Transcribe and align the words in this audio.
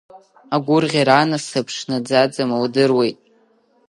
Агәырӷьара, 0.55 1.15
анасыԥ, 1.23 1.67
шнаӡаӡам 1.75 2.51
лдыруеит. 2.63 3.17